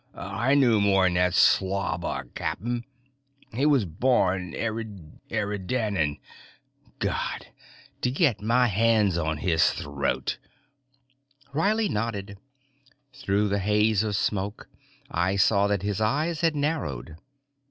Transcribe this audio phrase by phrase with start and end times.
[0.15, 2.85] I knew more'n that slob o' a captain.
[3.51, 6.17] But he was born Eridanian
[6.97, 7.45] God,
[8.01, 10.39] to get my hands on his throat!"
[11.53, 12.39] Riley nodded.
[13.13, 14.67] Through the haze of smoke
[15.11, 17.17] I saw that his eyes were narrowed.